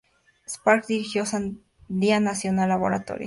Sparks 0.49 0.87
dirigió 0.87 1.27
Sandia 1.27 2.19
National 2.19 2.69
Laboratories. 2.69 3.19